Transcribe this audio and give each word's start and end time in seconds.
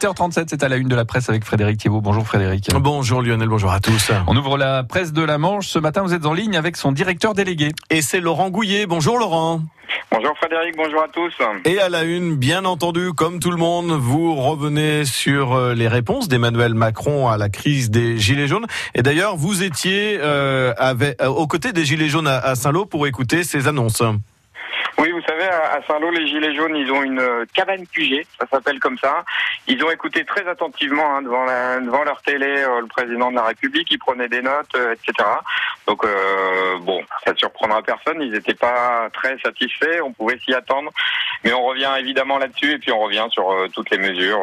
8h37, 0.00 0.46
c'est 0.48 0.62
à 0.62 0.68
la 0.68 0.76
une 0.76 0.88
de 0.88 0.96
la 0.96 1.04
presse 1.04 1.28
avec 1.28 1.44
Frédéric 1.44 1.76
Thiebaud. 1.76 2.00
Bonjour 2.00 2.26
Frédéric. 2.26 2.70
Bonjour 2.74 3.20
Lionel, 3.20 3.48
bonjour 3.48 3.70
à 3.70 3.80
tous. 3.80 4.10
On 4.26 4.34
ouvre 4.34 4.56
la 4.56 4.82
presse 4.82 5.12
de 5.12 5.20
la 5.20 5.36
Manche. 5.36 5.68
Ce 5.68 5.78
matin, 5.78 6.00
vous 6.00 6.14
êtes 6.14 6.24
en 6.24 6.32
ligne 6.32 6.56
avec 6.56 6.78
son 6.78 6.90
directeur 6.90 7.34
délégué. 7.34 7.72
Et 7.90 8.00
c'est 8.00 8.20
Laurent 8.20 8.48
Gouillet. 8.48 8.86
Bonjour 8.86 9.18
Laurent. 9.18 9.60
Bonjour 10.10 10.34
Frédéric, 10.38 10.74
bonjour 10.76 11.02
à 11.02 11.08
tous. 11.08 11.34
Et 11.66 11.80
à 11.80 11.90
la 11.90 12.04
une, 12.04 12.36
bien 12.36 12.64
entendu, 12.64 13.12
comme 13.12 13.40
tout 13.40 13.50
le 13.50 13.58
monde, 13.58 13.90
vous 13.90 14.36
revenez 14.36 15.04
sur 15.04 15.52
euh, 15.52 15.74
les 15.74 15.86
réponses 15.86 16.28
d'Emmanuel 16.28 16.74
Macron 16.74 17.28
à 17.28 17.36
la 17.36 17.50
crise 17.50 17.90
des 17.90 18.16
Gilets 18.16 18.48
jaunes. 18.48 18.66
Et 18.94 19.02
d'ailleurs, 19.02 19.36
vous 19.36 19.62
étiez 19.62 20.18
euh, 20.18 20.72
avec, 20.78 21.20
euh, 21.20 21.26
aux 21.26 21.46
côtés 21.46 21.72
des 21.72 21.84
Gilets 21.84 22.08
jaunes 22.08 22.26
à 22.26 22.54
Saint-Lô 22.54 22.86
pour 22.86 23.06
écouter 23.06 23.44
ces 23.44 23.68
annonces. 23.68 24.02
À 25.62 25.80
Saint-Lô, 25.86 26.10
les 26.10 26.26
Gilets 26.26 26.54
jaunes, 26.54 26.76
ils 26.76 26.90
ont 26.90 27.02
une 27.02 27.20
euh, 27.20 27.44
cabane 27.54 27.86
QG, 27.86 28.26
ça 28.38 28.46
s'appelle 28.50 28.80
comme 28.80 28.98
ça. 28.98 29.24
Ils 29.66 29.82
ont 29.84 29.90
écouté 29.90 30.24
très 30.24 30.46
attentivement 30.48 31.16
hein, 31.16 31.22
devant, 31.22 31.44
devant 31.80 32.04
leur 32.04 32.22
télé 32.22 32.46
euh, 32.46 32.80
le 32.80 32.86
président 32.86 33.30
de 33.30 33.36
la 33.36 33.44
République, 33.44 33.88
ils 33.90 33.98
prenaient 33.98 34.28
des 34.28 34.42
notes, 34.42 34.74
euh, 34.76 34.94
etc. 34.94 35.28
Donc, 35.86 36.04
euh, 36.04 36.78
bon, 36.80 37.00
ça 37.24 37.32
ne 37.32 37.36
surprendra 37.36 37.82
personne, 37.82 38.20
ils 38.20 38.32
n'étaient 38.32 38.54
pas 38.54 39.08
très 39.12 39.38
satisfaits, 39.38 40.00
on 40.04 40.12
pouvait 40.12 40.38
s'y 40.38 40.54
attendre. 40.54 40.90
Mais 41.44 41.52
on 41.52 41.64
revient 41.64 41.90
évidemment 41.98 42.38
là-dessus 42.38 42.72
et 42.72 42.78
puis 42.78 42.92
on 42.92 43.00
revient 43.00 43.26
sur 43.30 43.54
toutes 43.72 43.90
les 43.90 43.98
mesures 43.98 44.40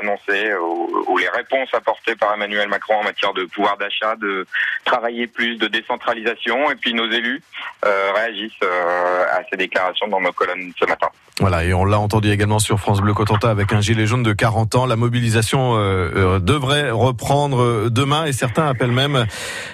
annoncées 0.00 0.54
ou, 0.54 1.18
les 1.18 1.28
réponses 1.28 1.68
apportées 1.72 2.14
par 2.14 2.34
Emmanuel 2.34 2.68
Macron 2.68 2.96
en 2.96 3.02
matière 3.02 3.32
de 3.32 3.44
pouvoir 3.44 3.76
d'achat, 3.76 4.14
de 4.16 4.46
travailler 4.84 5.26
plus, 5.26 5.56
de 5.56 5.66
décentralisation. 5.66 6.70
Et 6.70 6.76
puis 6.76 6.94
nos 6.94 7.10
élus 7.10 7.42
réagissent 7.82 8.62
à 8.62 9.42
ces 9.50 9.56
déclarations 9.56 10.06
dans 10.06 10.20
nos 10.20 10.32
colonnes 10.32 10.72
ce 10.78 10.84
matin. 10.84 11.08
Voilà, 11.38 11.64
et 11.64 11.74
on 11.74 11.84
l'a 11.84 11.98
entendu 11.98 12.30
également 12.30 12.58
sur 12.58 12.80
France 12.80 13.02
Bleu 13.02 13.12
Cotentin 13.12 13.50
avec 13.50 13.70
un 13.74 13.82
gilet 13.82 14.06
jaune 14.06 14.22
de 14.22 14.32
40 14.32 14.74
ans. 14.74 14.86
La 14.86 14.96
mobilisation 14.96 15.76
euh, 15.76 16.10
euh, 16.16 16.38
devrait 16.38 16.90
reprendre 16.90 17.62
euh, 17.62 17.90
demain 17.90 18.24
et 18.24 18.32
certains 18.32 18.66
appellent 18.66 18.90
même 18.90 19.26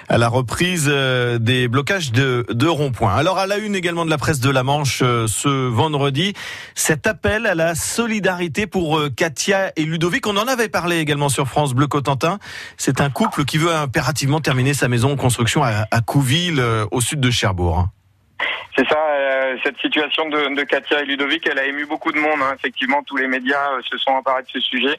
à 0.09 0.17
la 0.17 0.27
reprise 0.27 0.72
des 0.75 1.67
blocages 1.67 2.11
de, 2.11 2.45
de 2.49 2.67
ronds-points. 2.67 3.15
Alors 3.15 3.37
à 3.37 3.47
la 3.47 3.57
une 3.57 3.75
également 3.75 4.05
de 4.05 4.09
la 4.09 4.17
presse 4.17 4.39
de 4.39 4.49
la 4.49 4.63
Manche 4.63 4.99
ce 4.99 5.67
vendredi, 5.67 6.33
cet 6.75 7.07
appel 7.07 7.45
à 7.45 7.55
la 7.55 7.75
solidarité 7.75 8.67
pour 8.67 8.99
Katia 9.15 9.71
et 9.75 9.83
Ludovic. 9.83 10.27
On 10.27 10.37
en 10.37 10.47
avait 10.47 10.69
parlé 10.69 10.97
également 10.97 11.29
sur 11.29 11.47
France 11.47 11.73
Bleu 11.73 11.87
Cotentin. 11.87 12.39
C'est 12.77 13.01
un 13.01 13.09
couple 13.09 13.45
qui 13.45 13.57
veut 13.57 13.73
impérativement 13.73 14.41
terminer 14.41 14.73
sa 14.73 14.87
maison 14.87 15.13
en 15.13 15.15
construction 15.15 15.63
à, 15.63 15.85
à 15.91 16.01
Couville, 16.01 16.63
au 16.91 17.01
sud 17.01 17.19
de 17.19 17.31
Cherbourg. 17.31 17.87
C'est 18.75 18.87
ça, 18.87 18.97
euh, 18.97 19.55
cette 19.63 19.77
situation 19.79 20.27
de, 20.29 20.63
Katia 20.63 21.01
et 21.01 21.05
Ludovic, 21.05 21.47
elle 21.47 21.59
a 21.59 21.65
ému 21.65 21.85
beaucoup 21.85 22.11
de 22.11 22.19
monde. 22.19 22.39
Hein. 22.41 22.55
Effectivement, 22.55 23.03
tous 23.03 23.17
les 23.17 23.27
médias 23.27 23.73
euh, 23.73 23.81
se 23.83 23.97
sont 23.99 24.11
emparés 24.11 24.41
de 24.41 24.47
ce 24.49 24.59
sujet. 24.59 24.97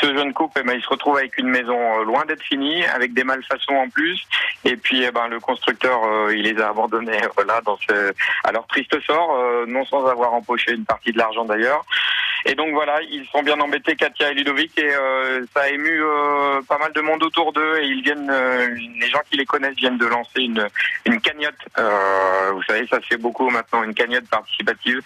Ce 0.00 0.06
jeune 0.14 0.32
couple, 0.32 0.60
eh 0.62 0.66
ben, 0.66 0.72
il 0.74 0.82
se 0.82 0.88
retrouve 0.88 1.18
avec 1.18 1.36
une 1.36 1.48
maison 1.48 1.78
euh, 1.78 2.04
loin 2.04 2.24
d'être 2.24 2.42
finie, 2.42 2.82
avec 2.86 3.12
des 3.12 3.24
malfaçons 3.24 3.74
en 3.74 3.88
plus. 3.90 4.26
Et 4.64 4.76
puis, 4.76 5.02
eh 5.02 5.10
ben, 5.10 5.28
le 5.28 5.38
constructeur, 5.38 6.00
il 6.30 6.42
les 6.42 6.60
a 6.62 6.70
abandonnés 6.70 7.20
voilà, 7.36 7.60
dans 7.60 7.78
à 8.44 8.52
leur 8.52 8.66
triste 8.68 8.98
sort, 9.02 9.38
non 9.66 9.84
sans 9.84 10.06
avoir 10.06 10.32
empoché 10.32 10.72
une 10.72 10.84
partie 10.84 11.12
de 11.12 11.18
l'argent 11.18 11.44
d'ailleurs. 11.44 11.84
Et 12.46 12.54
donc 12.54 12.72
voilà, 12.72 13.00
ils 13.02 13.26
sont 13.26 13.42
bien 13.42 13.58
embêtés, 13.60 13.96
Katia 13.96 14.30
et 14.30 14.34
Ludovic, 14.34 14.78
et 14.78 14.94
euh, 14.94 15.44
ça 15.54 15.62
a 15.62 15.68
ému 15.68 16.02
euh, 16.02 16.62
pas 16.68 16.78
mal 16.78 16.92
de 16.92 17.00
monde 17.00 17.22
autour 17.22 17.52
d'eux. 17.52 17.78
Et 17.80 17.86
ils 17.86 18.02
viennent, 18.02 18.30
euh, 18.30 18.68
les 18.98 19.08
gens 19.08 19.20
qui 19.30 19.36
les 19.36 19.46
connaissent 19.46 19.76
viennent 19.76 19.98
de 19.98 20.06
lancer 20.06 20.40
une, 20.40 20.66
une 21.04 21.20
cagnotte. 21.20 21.54
vous 21.76 22.62
savez, 22.64 22.86
ça 22.86 23.00
se 23.00 23.06
fait 23.06 23.16
beaucoup 23.16 23.48
maintenant, 23.50 23.82
une 23.82 23.94
cagnotte 23.94 24.28
participative 24.28 25.02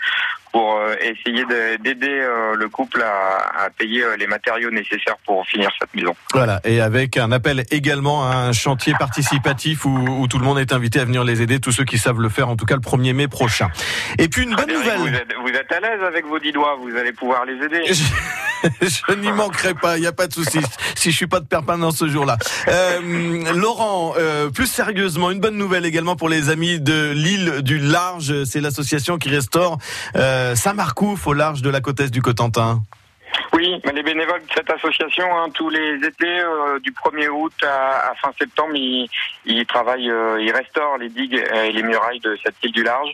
pour 0.55 0.79
essayer 1.01 1.45
d'aider 1.81 2.25
le 2.55 2.69
couple 2.69 3.03
à, 3.03 3.65
à, 3.65 3.71
payer 3.71 4.05
les 4.17 4.29
matériaux 4.29 4.71
nécessaires 4.71 5.17
pour 5.27 5.45
finir 5.49 5.69
cette 5.81 5.93
maison. 5.97 6.15
Voilà, 6.33 6.61
et 6.63 6.81
avec 6.81 7.17
un 7.17 7.33
appel 7.33 7.65
également 7.73 8.31
à 8.31 8.37
un 8.37 8.53
chantier 8.53 8.95
participatif 8.97 9.85
où, 9.85 9.91
où, 9.91 10.29
tout 10.29 10.39
le 10.39 10.45
monde 10.45 10.61
est 10.61 10.73
invité 10.73 11.01
à 11.01 11.05
venir 11.05 11.25
les 11.25 11.43
aider, 11.43 11.59
tous 11.59 11.73
ceux 11.73 11.85
qui 11.85 11.99
savent 11.99 12.21
le 12.21 12.29
faire, 12.29 12.49
en 12.49 12.55
tout 12.55 12.67
cas 12.67 12.77
le 12.77 12.83
1er 12.83 13.15
mai 13.15 13.27
prochain. 13.27 13.69
Et 14.19 14.29
puis 14.29 14.45
une 14.45 14.55
bonne 14.55 14.73
nouvelle. 14.73 15.01
Vous 15.01 15.09
êtes, 15.09 15.35
vous 15.43 15.49
êtes 15.49 15.73
à 15.73 15.81
l'aise 15.81 16.03
avec 16.07 16.25
vos 16.25 16.39
dix 16.39 16.53
doigts, 16.53 16.77
vous 16.81 16.97
allez 16.97 17.13
pouvoir 17.13 17.45
les 17.45 17.55
aider. 17.55 17.83
je 18.81 19.15
n'y 19.15 19.31
manquerai 19.33 19.75
pas, 19.75 19.99
il 19.99 20.01
n'y 20.01 20.07
a 20.07 20.13
pas 20.13 20.27
de 20.27 20.33
souci. 20.33 20.59
Si 20.95 21.11
je 21.11 21.17
suis 21.17 21.27
pas 21.27 21.41
de 21.41 21.47
permanence 21.47 21.99
ce 21.99 22.09
jour-là. 22.09 22.39
Euh, 22.69 23.53
Laurent, 23.55 24.15
euh, 24.19 24.51
plus 24.51 24.67
sérieusement, 24.67 25.31
une 25.31 25.41
bonne 25.41 25.57
nouvelle 25.57 25.85
également 25.85 26.17
pour 26.17 26.29
les 26.29 26.49
amis 26.49 26.81
de 26.81 27.11
l'île 27.11 27.63
du 27.63 27.79
Large. 27.79 28.45
C'est 28.45 28.61
l'association 28.61 29.19
qui 29.19 29.29
restaure 29.29 29.79
euh, 30.17 30.55
Saint-Marcouf 30.55 31.27
au 31.27 31.33
large 31.33 31.63
de 31.63 31.71
la 31.71 31.81
côte 31.81 32.01
est 32.01 32.11
du 32.11 32.23
Cotentin. 32.23 32.83
Les 33.95 34.03
bénévoles 34.03 34.43
de 34.43 34.53
cette 34.53 34.69
association, 34.69 35.25
hein, 35.37 35.49
tous 35.55 35.71
les 35.71 35.95
étés, 35.97 36.41
euh, 36.41 36.79
du 36.81 36.93
1er 36.93 37.29
août 37.29 37.53
à, 37.63 38.13
fin 38.21 38.31
septembre, 38.39 38.75
ils, 38.75 39.67
travaillent, 39.67 40.11
euh, 40.11 40.41
ils 40.41 40.53
restaurent 40.53 40.99
les 40.99 41.09
digues 41.09 41.43
et 41.55 41.73
les 41.73 41.83
murailles 41.83 42.21
de 42.21 42.37
cette 42.45 42.57
île 42.63 42.73
du 42.73 42.83
large. 42.83 43.11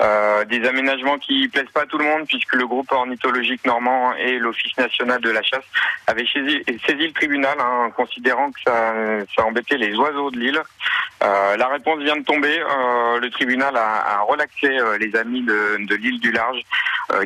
Euh, 0.00 0.46
des 0.46 0.66
aménagements 0.66 1.18
qui 1.18 1.48
plaisent 1.48 1.70
pas 1.74 1.82
à 1.82 1.86
tout 1.86 1.98
le 1.98 2.06
monde, 2.06 2.26
puisque 2.26 2.54
le 2.54 2.66
groupe 2.66 2.90
ornithologique 2.90 3.66
normand 3.66 4.14
et 4.14 4.38
l'Office 4.38 4.76
national 4.78 5.20
de 5.20 5.30
la 5.30 5.42
chasse 5.42 5.64
avaient 6.06 6.26
saisi, 6.26 6.62
le 6.66 7.12
tribunal, 7.12 7.58
hein, 7.60 7.90
considérant 7.94 8.50
que 8.50 8.60
ça, 8.64 9.44
embêtait 9.44 9.76
les 9.76 9.94
oiseaux 9.96 10.30
de 10.30 10.38
l'île. 10.38 10.62
La 11.20 11.68
réponse 11.68 11.98
vient 12.02 12.16
de 12.16 12.24
tomber. 12.24 12.58
Le 12.58 13.28
tribunal 13.28 13.76
a, 13.76 14.20
relaxé 14.20 14.78
les 14.98 15.14
amis 15.16 15.42
de 15.42 15.94
l'île 15.94 16.20
du 16.20 16.32
large 16.32 16.62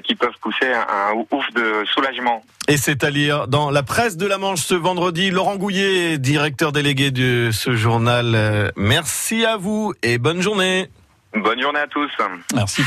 qui 0.03 0.15
peuvent 0.15 0.39
pousser 0.41 0.73
un, 0.73 0.87
un 1.11 1.25
ouf 1.31 1.45
de 1.55 1.85
soulagement 1.93 2.43
et 2.67 2.79
c'est 2.79 3.05
à 3.05 3.11
lire 3.11 3.47
dans 3.47 3.71
la 3.71 3.83
presse 3.83 4.17
de 4.17 4.27
la 4.27 4.39
Manche 4.39 4.63
ce 4.63 4.75
vendredi. 4.75 5.31
Laurent 5.31 5.57
Gouillet, 5.57 6.17
directeur 6.17 6.73
délégué 6.73 7.11
de 7.11 7.51
ce 7.53 7.77
journal. 7.77 8.73
Merci 8.77 9.45
à 9.45 9.59
vous 9.59 9.93
et 10.03 10.17
bonne 10.17 10.41
journée. 10.41 10.89
Bonne 11.35 11.61
journée 11.61 11.81
à 11.81 11.87
tous. 11.87 12.11
Merci. 12.55 12.83